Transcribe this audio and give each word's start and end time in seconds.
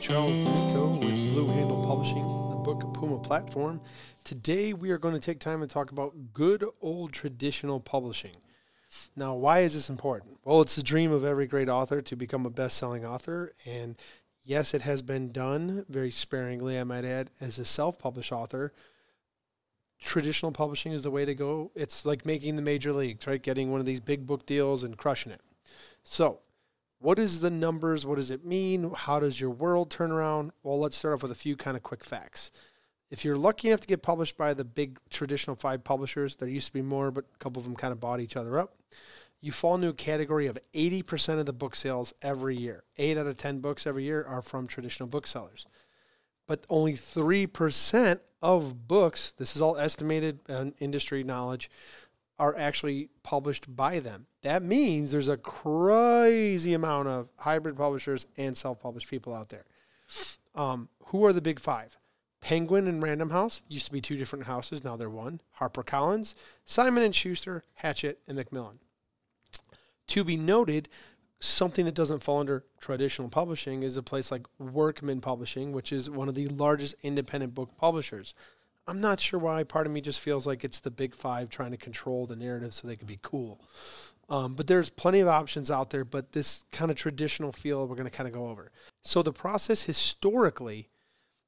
Charles 0.00 0.38
D'Amico 0.38 0.90
with 0.98 1.32
Blue 1.32 1.48
Handle 1.48 1.84
Publishing, 1.84 2.22
the 2.50 2.56
Book 2.56 2.94
Puma 2.94 3.18
platform. 3.18 3.80
Today 4.22 4.72
we 4.72 4.90
are 4.90 4.98
going 4.98 5.14
to 5.14 5.20
take 5.20 5.40
time 5.40 5.60
and 5.60 5.68
talk 5.68 5.90
about 5.90 6.14
good 6.32 6.64
old 6.80 7.12
traditional 7.12 7.80
publishing. 7.80 8.36
Now, 9.16 9.34
why 9.34 9.60
is 9.60 9.74
this 9.74 9.90
important? 9.90 10.38
Well, 10.44 10.60
it's 10.60 10.76
the 10.76 10.84
dream 10.84 11.10
of 11.10 11.24
every 11.24 11.48
great 11.48 11.68
author 11.68 12.00
to 12.00 12.16
become 12.16 12.46
a 12.46 12.50
best 12.50 12.76
selling 12.76 13.04
author. 13.04 13.54
And 13.66 13.96
yes, 14.44 14.72
it 14.72 14.82
has 14.82 15.02
been 15.02 15.32
done 15.32 15.84
very 15.88 16.12
sparingly, 16.12 16.78
I 16.78 16.84
might 16.84 17.04
add, 17.04 17.30
as 17.40 17.58
a 17.58 17.64
self 17.64 17.98
published 17.98 18.30
author. 18.30 18.72
Traditional 20.00 20.52
publishing 20.52 20.92
is 20.92 21.02
the 21.02 21.10
way 21.10 21.24
to 21.24 21.34
go. 21.34 21.72
It's 21.74 22.06
like 22.06 22.24
making 22.24 22.54
the 22.54 22.62
major 22.62 22.92
leagues, 22.92 23.26
right? 23.26 23.42
Getting 23.42 23.72
one 23.72 23.80
of 23.80 23.86
these 23.86 24.00
big 24.00 24.28
book 24.28 24.46
deals 24.46 24.84
and 24.84 24.96
crushing 24.96 25.32
it. 25.32 25.40
So, 26.04 26.38
what 27.00 27.18
is 27.18 27.40
the 27.40 27.50
numbers? 27.50 28.04
What 28.04 28.16
does 28.16 28.30
it 28.30 28.44
mean? 28.44 28.92
How 28.94 29.20
does 29.20 29.40
your 29.40 29.50
world 29.50 29.90
turn 29.90 30.10
around? 30.10 30.52
Well, 30.62 30.80
let's 30.80 30.96
start 30.96 31.14
off 31.14 31.22
with 31.22 31.32
a 31.32 31.36
few 31.36 31.56
kind 31.56 31.76
of 31.76 31.82
quick 31.82 32.02
facts. 32.02 32.50
If 33.10 33.24
you're 33.24 33.38
lucky 33.38 33.68
enough 33.68 33.80
to 33.80 33.86
get 33.86 34.02
published 34.02 34.36
by 34.36 34.52
the 34.52 34.64
big 34.64 34.98
traditional 35.08 35.56
five 35.56 35.84
publishers, 35.84 36.36
there 36.36 36.48
used 36.48 36.66
to 36.66 36.72
be 36.72 36.82
more, 36.82 37.10
but 37.10 37.24
a 37.34 37.38
couple 37.38 37.60
of 37.60 37.64
them 37.64 37.76
kind 37.76 37.92
of 37.92 38.00
bought 38.00 38.20
each 38.20 38.36
other 38.36 38.58
up. 38.58 38.74
You 39.40 39.52
fall 39.52 39.76
into 39.76 39.88
a 39.88 39.94
category 39.94 40.46
of 40.48 40.58
80% 40.74 41.38
of 41.38 41.46
the 41.46 41.52
book 41.52 41.76
sales 41.76 42.12
every 42.20 42.56
year. 42.56 42.82
Eight 42.96 43.16
out 43.16 43.26
of 43.26 43.36
10 43.36 43.60
books 43.60 43.86
every 43.86 44.02
year 44.02 44.24
are 44.24 44.42
from 44.42 44.66
traditional 44.66 45.08
booksellers. 45.08 45.66
But 46.46 46.64
only 46.68 46.94
3% 46.94 48.20
of 48.42 48.88
books, 48.88 49.32
this 49.36 49.54
is 49.54 49.62
all 49.62 49.76
estimated 49.76 50.40
and 50.48 50.74
industry 50.80 51.22
knowledge, 51.22 51.70
are 52.38 52.56
actually 52.56 53.10
published 53.22 53.74
by 53.74 53.98
them. 54.00 54.26
That 54.42 54.62
means 54.62 55.10
there's 55.10 55.28
a 55.28 55.36
crazy 55.36 56.74
amount 56.74 57.08
of 57.08 57.28
hybrid 57.38 57.76
publishers 57.76 58.26
and 58.36 58.56
self-published 58.56 59.10
people 59.10 59.34
out 59.34 59.48
there. 59.48 59.64
Um, 60.54 60.88
who 61.06 61.24
are 61.24 61.32
the 61.32 61.42
big 61.42 61.60
five? 61.60 61.96
Penguin 62.40 62.86
and 62.86 63.02
Random 63.02 63.30
House 63.30 63.62
used 63.68 63.86
to 63.86 63.92
be 63.92 64.00
two 64.00 64.16
different 64.16 64.46
houses. 64.46 64.84
Now 64.84 64.96
they're 64.96 65.10
one. 65.10 65.40
HarperCollins, 65.60 66.34
Simon 66.64 67.02
and 67.02 67.14
Schuster, 67.14 67.64
Hachette, 67.74 68.18
and 68.28 68.36
Macmillan. 68.36 68.78
To 70.08 70.24
be 70.24 70.36
noted, 70.36 70.88
something 71.40 71.84
that 71.84 71.94
doesn't 71.94 72.22
fall 72.22 72.40
under 72.40 72.64
traditional 72.80 73.28
publishing 73.28 73.82
is 73.82 73.96
a 73.96 74.02
place 74.02 74.30
like 74.30 74.46
Workman 74.58 75.20
Publishing, 75.20 75.72
which 75.72 75.92
is 75.92 76.08
one 76.08 76.28
of 76.28 76.34
the 76.34 76.46
largest 76.46 76.94
independent 77.02 77.54
book 77.54 77.76
publishers. 77.76 78.34
I'm 78.88 79.02
not 79.02 79.20
sure 79.20 79.38
why. 79.38 79.64
Part 79.64 79.86
of 79.86 79.92
me 79.92 80.00
just 80.00 80.18
feels 80.18 80.46
like 80.46 80.64
it's 80.64 80.80
the 80.80 80.90
big 80.90 81.14
five 81.14 81.50
trying 81.50 81.72
to 81.72 81.76
control 81.76 82.24
the 82.24 82.36
narrative 82.36 82.72
so 82.72 82.88
they 82.88 82.96
can 82.96 83.06
be 83.06 83.18
cool. 83.20 83.60
Um, 84.30 84.54
but 84.54 84.66
there's 84.66 84.88
plenty 84.88 85.20
of 85.20 85.28
options 85.28 85.70
out 85.70 85.90
there, 85.90 86.06
but 86.06 86.32
this 86.32 86.64
kind 86.72 86.90
of 86.90 86.96
traditional 86.96 87.52
feel 87.52 87.86
we're 87.86 87.96
going 87.96 88.10
to 88.10 88.16
kind 88.16 88.26
of 88.28 88.34
go 88.34 88.48
over. 88.48 88.72
So 89.04 89.22
the 89.22 89.32
process 89.32 89.82
historically, 89.82 90.88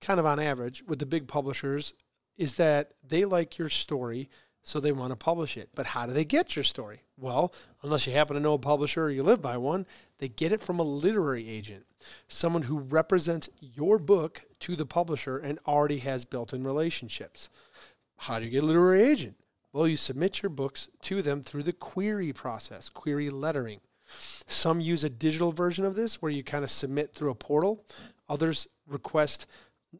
kind 0.00 0.20
of 0.20 0.26
on 0.26 0.38
average, 0.38 0.84
with 0.86 1.00
the 1.00 1.06
big 1.06 1.26
publishers 1.26 1.94
is 2.36 2.54
that 2.54 2.92
they 3.06 3.24
like 3.24 3.58
your 3.58 3.68
story, 3.68 4.30
so 4.62 4.78
they 4.78 4.92
want 4.92 5.10
to 5.10 5.16
publish 5.16 5.56
it. 5.56 5.70
But 5.74 5.86
how 5.86 6.06
do 6.06 6.12
they 6.12 6.24
get 6.24 6.54
your 6.54 6.64
story? 6.64 7.02
Well, 7.16 7.52
unless 7.82 8.06
you 8.06 8.12
happen 8.12 8.34
to 8.34 8.40
know 8.40 8.54
a 8.54 8.58
publisher 8.58 9.04
or 9.04 9.10
you 9.10 9.24
live 9.24 9.42
by 9.42 9.56
one, 9.56 9.86
they 10.18 10.28
get 10.28 10.52
it 10.52 10.60
from 10.60 10.78
a 10.78 10.84
literary 10.84 11.48
agent, 11.48 11.84
someone 12.28 12.62
who 12.62 12.78
represents 12.78 13.48
your 13.60 13.98
book 13.98 14.44
to 14.64 14.76
the 14.76 14.86
publisher 14.86 15.36
and 15.36 15.58
already 15.66 15.98
has 15.98 16.24
built 16.24 16.54
in 16.54 16.64
relationships. 16.64 17.50
How 18.16 18.38
do 18.38 18.46
you 18.46 18.50
get 18.50 18.62
a 18.62 18.66
literary 18.66 19.02
agent? 19.02 19.36
Well, 19.74 19.86
you 19.86 19.96
submit 19.96 20.42
your 20.42 20.48
books 20.48 20.88
to 21.02 21.20
them 21.20 21.42
through 21.42 21.64
the 21.64 21.74
query 21.74 22.32
process, 22.32 22.88
query 22.88 23.28
lettering. 23.28 23.80
Some 24.46 24.80
use 24.80 25.04
a 25.04 25.10
digital 25.10 25.52
version 25.52 25.84
of 25.84 25.96
this 25.96 26.22
where 26.22 26.32
you 26.32 26.42
kind 26.42 26.64
of 26.64 26.70
submit 26.70 27.12
through 27.12 27.30
a 27.30 27.34
portal. 27.34 27.84
Others 28.30 28.68
request 28.88 29.46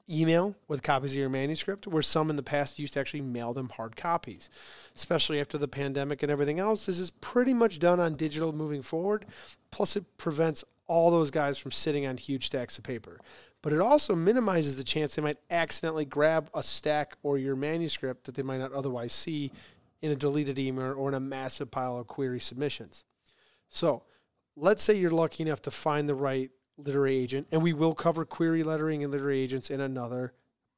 email 0.08 0.54
with 0.66 0.82
copies 0.82 1.12
of 1.12 1.18
your 1.18 1.28
manuscript, 1.28 1.86
where 1.86 2.02
some 2.02 2.30
in 2.30 2.36
the 2.36 2.42
past 2.42 2.78
used 2.78 2.94
to 2.94 3.00
actually 3.00 3.20
mail 3.20 3.52
them 3.52 3.68
hard 3.68 3.96
copies. 3.96 4.48
Especially 4.96 5.40
after 5.40 5.58
the 5.58 5.68
pandemic 5.68 6.22
and 6.22 6.33
everything 6.33 6.58
else, 6.58 6.86
this 6.86 6.98
is 6.98 7.10
pretty 7.10 7.52
much 7.52 7.78
done 7.78 8.00
on 8.00 8.14
digital 8.14 8.55
moving 8.55 8.80
forward. 8.80 9.27
Plus, 9.70 9.94
it 9.94 10.16
prevents 10.16 10.64
all 10.86 11.10
those 11.10 11.30
guys 11.30 11.58
from 11.58 11.70
sitting 11.70 12.06
on 12.06 12.16
huge 12.16 12.46
stacks 12.46 12.78
of 12.78 12.84
paper. 12.84 13.20
But 13.64 13.73
it 13.73 13.80
also 13.80 14.14
minimizes 14.14 14.77
the 14.77 14.85
chance 14.85 15.14
they 15.14 15.23
might 15.23 15.39
accidentally 15.48 16.05
grab 16.05 16.51
a 16.52 16.63
stack 16.63 17.17
or 17.23 17.39
your 17.39 17.57
manuscript 17.57 18.25
that 18.25 18.35
they 18.35 18.42
might 18.42 18.58
not 18.58 18.75
otherwise 18.75 19.14
see 19.14 19.52
in 20.02 20.11
a 20.11 20.17
deleted 20.17 20.58
email 20.58 20.92
or 20.92 21.08
in 21.08 21.14
a 21.14 21.20
massive 21.20 21.70
pile 21.70 21.97
of 21.97 22.07
query 22.07 22.41
submissions. 22.41 23.05
So, 23.70 24.02
let's 24.55 24.83
say 24.83 24.98
you're 24.98 25.11
lucky 25.11 25.45
enough 25.45 25.63
to 25.63 25.70
find 25.70 26.07
the 26.07 26.14
right 26.14 26.51
literary 26.77 27.17
agent, 27.17 27.47
and 27.52 27.63
we 27.63 27.73
will 27.73 27.95
cover 27.95 28.27
query 28.27 28.63
lettering 28.63 29.02
and 29.02 29.11
literary 29.11 29.41
agents 29.41 29.70
in 29.70 29.81
another 29.81 30.35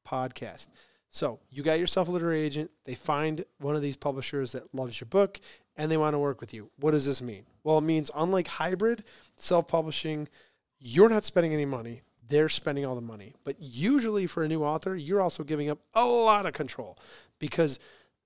podcast. 0.07 0.67
So 1.09 1.41
you 1.49 1.63
got 1.63 1.81
yourself 1.81 2.07
a 2.07 2.11
literary 2.11 2.39
agent. 2.39 2.71
They 2.85 2.95
find 2.95 3.43
one 3.59 3.75
of 3.75 3.81
these 3.81 3.97
publishers 3.97 4.53
that 4.53 4.73
loves 4.73 5.01
your 5.01 5.09
book 5.09 5.41
and 5.75 5.91
they 5.91 5.97
want 5.97 6.13
to 6.13 6.19
work 6.19 6.39
with 6.39 6.53
you. 6.53 6.69
What 6.79 6.91
does 6.91 7.05
this 7.05 7.21
mean? 7.21 7.47
Well, 7.65 7.79
it 7.79 7.81
means 7.81 8.09
unlike 8.15 8.47
hybrid 8.47 9.03
self 9.35 9.67
publishing, 9.67 10.29
you're 10.79 11.09
not 11.09 11.25
spending 11.25 11.53
any 11.53 11.65
money. 11.65 12.03
They're 12.29 12.49
spending 12.49 12.85
all 12.85 12.95
the 12.95 13.01
money. 13.01 13.33
But 13.43 13.55
usually 13.59 14.27
for 14.27 14.43
a 14.43 14.47
new 14.47 14.63
author, 14.63 14.95
you're 14.95 15.21
also 15.21 15.43
giving 15.43 15.69
up 15.69 15.79
a 15.93 16.05
lot 16.05 16.45
of 16.45 16.53
control 16.53 16.97
because 17.39 17.79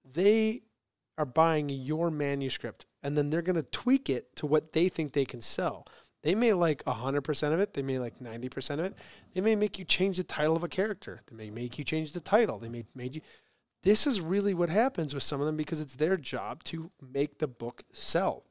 they 0.04 0.62
are 1.18 1.26
buying 1.26 1.70
your 1.70 2.10
manuscript 2.10 2.86
and 3.04 3.18
then 3.18 3.30
they're 3.30 3.42
going 3.42 3.56
to 3.56 3.64
tweak 3.64 4.10
it 4.10 4.36
to 4.38 4.46
what 4.46 4.74
they 4.74 4.90
think 4.90 5.14
they 5.14 5.26
can 5.26 5.42
sell. 5.42 5.86
They 6.24 6.36
may 6.36 6.54
like 6.54 6.84
100% 6.86 7.54
of 7.54 7.60
it. 7.60 7.74
They 7.74 7.82
may 7.82 7.98
like 7.98 8.20
90% 8.20 8.74
of 8.74 8.80
it. 8.82 8.96
They 9.34 9.42
may 9.42 9.56
make 9.56 9.80
you 9.80 9.86
change 9.86 10.18
the 10.18 10.24
title 10.24 10.56
of 10.56 10.64
a 10.64 10.68
character. 10.68 11.22
They 11.28 11.36
may 11.36 11.50
make 11.50 11.80
you 11.80 11.84
change 11.84 12.14
the 12.14 12.20
title. 12.20 12.60
They 12.60 12.70
may 12.70 12.86
made 12.94 13.16
you. 13.16 13.22
This 13.84 14.06
is 14.06 14.22
really 14.22 14.54
what 14.54 14.70
happens 14.70 15.14
with 15.16 15.24
some 15.24 15.40
of 15.40 15.48
them 15.48 15.58
because 15.58 15.82
it's 15.82 15.96
their 15.96 16.18
job 16.18 16.64
to 16.66 16.92
make 17.02 17.40
the 17.40 17.48
book 17.48 17.84
sell. 17.92 18.44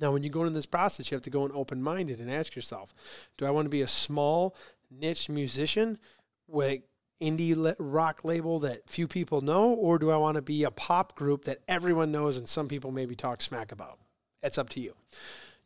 Now, 0.00 0.12
when 0.12 0.22
you 0.22 0.30
go 0.30 0.42
into 0.42 0.52
this 0.52 0.66
process, 0.66 1.10
you 1.10 1.14
have 1.14 1.22
to 1.24 1.30
go 1.30 1.44
in 1.46 1.52
open 1.52 1.82
minded 1.82 2.20
and 2.20 2.30
ask 2.30 2.54
yourself 2.54 2.94
do 3.38 3.46
I 3.46 3.50
want 3.50 3.66
to 3.66 3.70
be 3.70 3.82
a 3.82 3.88
small 3.88 4.54
niche 4.90 5.28
musician 5.28 5.98
with 6.46 6.82
indie 7.20 7.74
rock 7.78 8.24
label 8.24 8.58
that 8.60 8.88
few 8.88 9.08
people 9.08 9.40
know, 9.40 9.72
or 9.72 9.98
do 9.98 10.10
I 10.10 10.16
want 10.16 10.36
to 10.36 10.42
be 10.42 10.64
a 10.64 10.70
pop 10.70 11.14
group 11.14 11.44
that 11.44 11.60
everyone 11.66 12.12
knows 12.12 12.36
and 12.36 12.48
some 12.48 12.68
people 12.68 12.92
maybe 12.92 13.16
talk 13.16 13.40
smack 13.40 13.72
about? 13.72 13.98
It's 14.42 14.58
up 14.58 14.68
to 14.70 14.80
you 14.80 14.94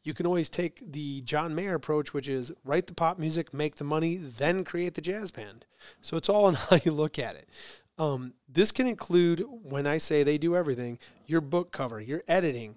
you 0.03 0.15
can 0.15 0.27
always 0.27 0.49
take 0.49 0.81
the 0.93 1.21
John 1.23 1.55
Mayer 1.55 1.75
approach, 1.75 2.15
which 2.15 2.29
is 2.29 2.53
write 2.65 2.87
the 2.87 2.95
pop 2.95 3.19
music, 3.19 3.53
make 3.53 3.77
the 3.77 3.85
money, 3.85 4.17
then 4.17 4.65
create 4.65 4.95
the 4.95 5.01
jazz 5.01 5.31
band. 5.31 5.67
So 6.01 6.17
it's 6.17 6.29
all 6.29 6.49
in 6.49 6.55
how 6.55 6.79
you 6.85 6.93
look 6.93 7.19
at 7.19 7.37
it. 7.37 7.49
Um, 7.99 8.33
this 8.49 8.73
can 8.73 8.87
include, 8.87 9.45
when 9.63 9.87
I 9.87 9.99
say 9.99 10.23
they 10.23 10.39
do 10.39 10.57
everything, 10.57 10.99
your 11.27 11.43
book 11.43 11.71
cover, 11.71 12.01
your 12.01 12.23
editing. 12.27 12.77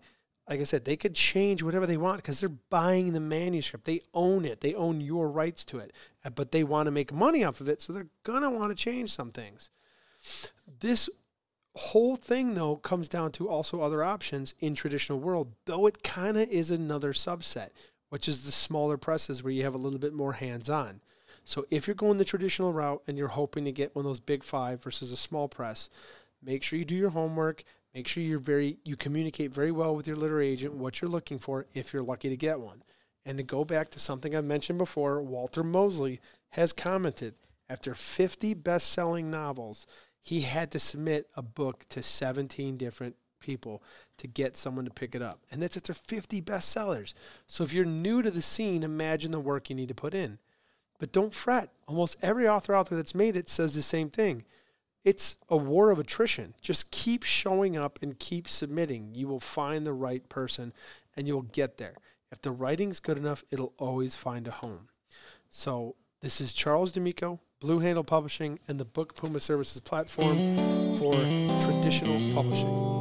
Like 0.49 0.59
I 0.59 0.65
said, 0.65 0.83
they 0.83 0.97
could 0.97 1.15
change 1.15 1.63
whatever 1.63 1.87
they 1.87 1.97
want 1.97 2.17
because 2.17 2.39
they're 2.39 2.49
buying 2.49 3.13
the 3.13 3.19
manuscript. 3.19 3.85
They 3.85 4.01
own 4.13 4.43
it. 4.43 4.59
They 4.59 4.73
own 4.73 4.99
your 4.99 5.29
rights 5.29 5.63
to 5.65 5.79
it. 5.79 5.93
Uh, 6.25 6.31
but 6.31 6.51
they 6.51 6.63
want 6.63 6.87
to 6.87 6.91
make 6.91 7.13
money 7.13 7.43
off 7.43 7.61
of 7.61 7.69
it, 7.69 7.81
so 7.81 7.93
they're 7.93 8.07
to 8.25 8.49
want 8.49 8.69
to 8.69 8.75
change 8.75 9.11
some 9.11 9.31
things. 9.31 9.69
This 10.79 11.09
whole 11.75 12.15
thing 12.15 12.53
though 12.53 12.75
comes 12.75 13.09
down 13.09 13.31
to 13.31 13.49
also 13.49 13.81
other 13.81 14.03
options 14.03 14.53
in 14.59 14.75
traditional 14.75 15.19
world 15.19 15.53
though 15.65 15.87
it 15.87 16.03
kind 16.03 16.37
of 16.37 16.47
is 16.49 16.69
another 16.69 17.13
subset 17.13 17.69
which 18.09 18.27
is 18.27 18.45
the 18.45 18.51
smaller 18.51 18.95
presses 18.95 19.41
where 19.41 19.51
you 19.51 19.63
have 19.63 19.73
a 19.73 19.79
little 19.79 19.97
bit 19.97 20.13
more 20.13 20.33
hands 20.33 20.69
on 20.69 21.01
so 21.43 21.65
if 21.71 21.87
you're 21.87 21.95
going 21.95 22.19
the 22.19 22.25
traditional 22.25 22.71
route 22.71 23.01
and 23.07 23.17
you're 23.17 23.27
hoping 23.29 23.65
to 23.65 23.71
get 23.71 23.95
one 23.95 24.05
of 24.05 24.09
those 24.09 24.19
big 24.19 24.43
five 24.43 24.83
versus 24.83 25.11
a 25.11 25.17
small 25.17 25.47
press 25.47 25.89
make 26.43 26.61
sure 26.61 26.77
you 26.77 26.85
do 26.85 26.95
your 26.95 27.09
homework 27.09 27.63
make 27.93 28.07
sure 28.07 28.23
you're 28.23 28.39
very 28.39 28.77
you 28.83 28.95
communicate 28.95 29.53
very 29.53 29.71
well 29.71 29.95
with 29.95 30.07
your 30.07 30.15
literary 30.15 30.49
agent 30.49 30.73
what 30.73 31.01
you're 31.01 31.11
looking 31.11 31.39
for 31.39 31.65
if 31.73 31.93
you're 31.93 32.03
lucky 32.03 32.29
to 32.29 32.37
get 32.37 32.59
one 32.59 32.83
and 33.25 33.37
to 33.37 33.43
go 33.43 33.63
back 33.63 33.89
to 33.89 33.99
something 33.99 34.35
i 34.35 34.41
mentioned 34.41 34.77
before 34.77 35.21
walter 35.21 35.63
mosley 35.63 36.19
has 36.51 36.73
commented 36.73 37.35
after 37.69 37.93
50 37.93 38.53
best-selling 38.55 39.31
novels 39.31 39.85
he 40.21 40.41
had 40.41 40.71
to 40.71 40.79
submit 40.79 41.27
a 41.35 41.41
book 41.41 41.85
to 41.89 42.01
17 42.01 42.77
different 42.77 43.15
people 43.43 43.83
to 44.17 44.25
get 44.25 44.55
someone 44.55 44.85
to 44.85 44.91
pick 44.91 45.13
it 45.13 45.21
up. 45.21 45.41
And 45.51 45.61
that's 45.61 45.77
after 45.77 45.93
50 45.93 46.41
bestsellers. 46.41 47.13
So 47.45 47.63
if 47.63 47.73
you're 47.73 47.85
new 47.85 48.21
to 48.21 48.31
the 48.31 48.41
scene, 48.41 48.83
imagine 48.83 49.31
the 49.31 49.39
work 49.39 49.69
you 49.69 49.75
need 49.75 49.89
to 49.89 49.93
put 49.93 50.13
in. 50.13 50.39
But 50.97 51.11
don't 51.11 51.33
fret. 51.33 51.69
Almost 51.87 52.17
every 52.21 52.47
author 52.47 52.73
out 52.73 52.89
there 52.89 52.95
that's 52.95 53.13
made 53.13 53.35
it 53.35 53.49
says 53.49 53.75
the 53.75 53.81
same 53.81 54.09
thing. 54.09 54.45
It's 55.03 55.37
a 55.49 55.57
war 55.57 55.91
of 55.91 55.99
attrition. 55.99 56.53
Just 56.61 56.91
keep 56.91 57.23
showing 57.23 57.77
up 57.77 57.99
and 58.01 58.17
keep 58.17 58.47
submitting. 58.47 59.13
You 59.13 59.27
will 59.27 59.39
find 59.39 59.85
the 59.85 59.93
right 59.93 60.27
person 60.29 60.73
and 61.15 61.27
you'll 61.27 61.41
get 61.41 61.77
there. 61.77 61.95
If 62.31 62.41
the 62.41 62.51
writing's 62.51 62.99
good 62.99 63.17
enough, 63.17 63.43
it'll 63.51 63.73
always 63.77 64.15
find 64.15 64.47
a 64.47 64.51
home. 64.51 64.87
So 65.49 65.95
this 66.21 66.41
is 66.41 66.53
Charles 66.53 66.91
D'Amico 66.91 67.39
Blue 67.63 67.79
Handle 67.79 68.03
Publishing, 68.03 68.59
and 68.67 68.77
the 68.77 68.83
Book 68.83 69.15
Puma 69.15 69.39
Services 69.39 69.79
platform 69.79 70.35
for 70.97 71.13
traditional 71.63 72.33
publishing. 72.33 72.92